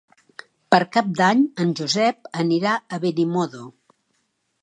Per 0.75 0.79
Cap 0.95 1.11
d'Any 1.19 1.43
en 1.65 1.75
Josep 1.81 2.31
anirà 2.45 2.73
a 2.97 3.01
Benimodo. 3.05 3.67